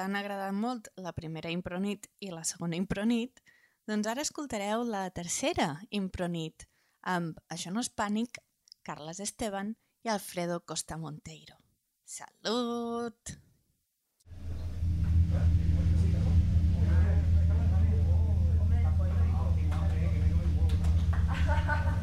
Han 0.00 0.16
agradat 0.18 0.54
molt 0.54 0.90
la 0.96 1.12
primera 1.12 1.52
impronit 1.52 2.08
i 2.20 2.30
la 2.32 2.44
segona 2.44 2.76
impronit, 2.76 3.40
doncs 3.88 4.08
ara 4.10 4.24
escoltareu 4.24 4.84
la 4.88 5.06
tercera 5.10 5.74
impronit 5.90 6.66
amb 7.14 7.40
Això 7.52 7.72
no 7.72 7.84
és 7.84 7.92
pànic, 7.92 8.40
Carles 8.82 9.20
Esteban 9.20 9.74
i 10.04 10.12
Alfredo 10.12 10.60
Costa 10.64 10.96
Monteiro. 11.00 11.56
Salut! 12.04 13.36
Falten 21.54 21.84
dos. 21.84 21.93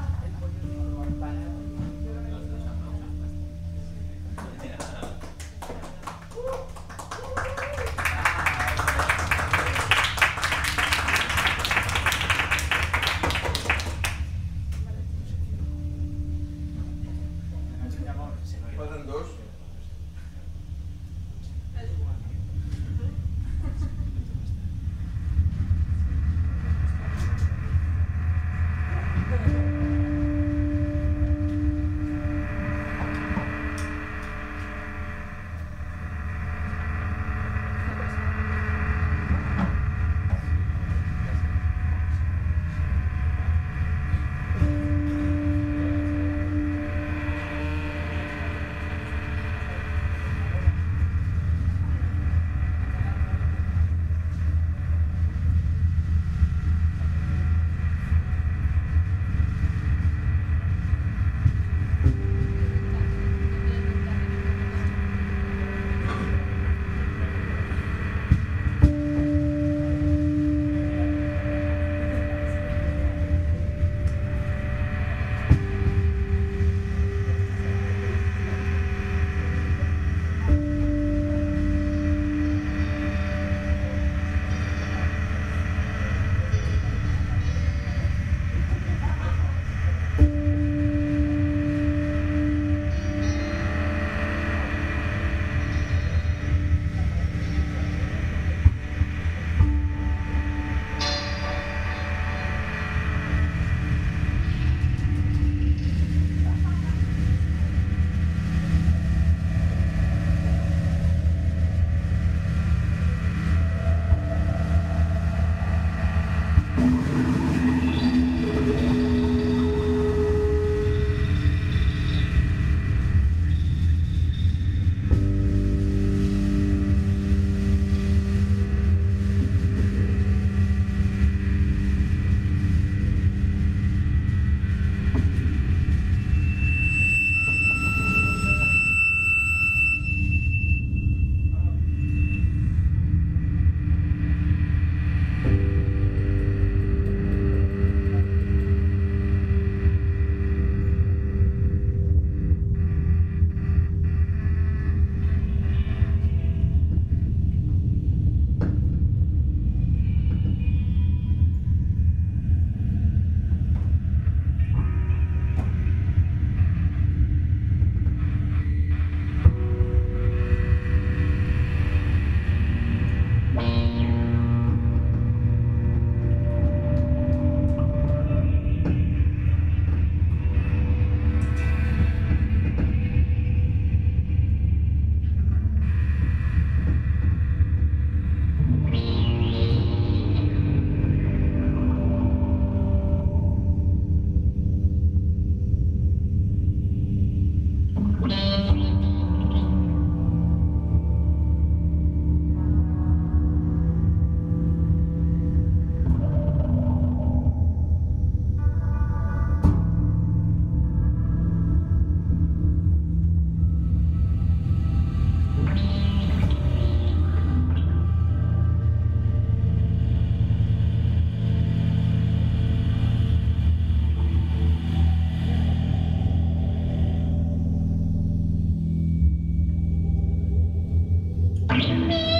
Musik 231.72 232.31